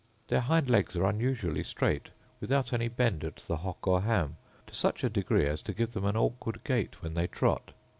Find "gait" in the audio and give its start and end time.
6.63-7.03